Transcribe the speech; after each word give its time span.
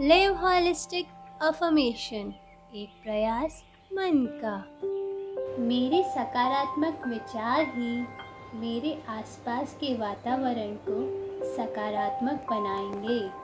Live 0.00 0.34
holistic 0.34 1.06
affirmation 1.42 2.32
एक 2.74 2.88
प्रयास 3.02 3.64
मन 3.92 4.26
का। 4.44 4.54
मेरे 5.62 6.02
सकारात्मक 6.02 7.06
विचार 7.06 7.60
ही 7.60 8.06
मेरे 8.54 9.02
आसपास 9.08 9.74
के 9.74 9.94
वातावरण 9.94 10.74
को 10.88 10.96
सकारात्मक 11.56 12.46
बनाएँगे। 12.50 13.41